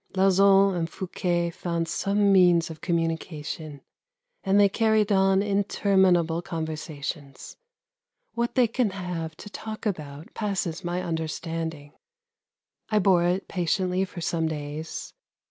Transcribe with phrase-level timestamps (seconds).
[0.17, 3.81] Lauzun and Fouquet found some means of communication
[4.43, 7.55] and they carried on interminable conversations.
[8.33, 11.93] What they can have to talk about passes my understanding.
[12.89, 15.13] I bore it patiently for some days.